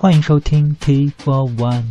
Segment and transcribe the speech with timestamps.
[0.00, 1.82] 欢迎收听 T for One。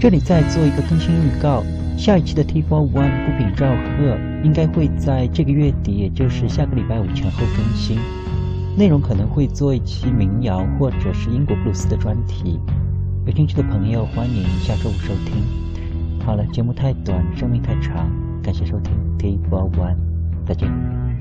[0.00, 1.62] 这里再做一个更新预告，
[1.96, 7.96] 下一期的 T for One 孤品赵贺应该会在这个月底，也就是下个礼拜五前后更新。
[8.74, 12.58] 内容可能会做一期民谣或者是英国布鲁斯的专题，
[13.26, 15.44] 有兴趣的朋友欢迎下周五收听。
[16.24, 18.10] 好了，节目太短，生命太长，
[18.42, 19.96] 感谢收听 T for One，
[20.46, 21.11] 再见。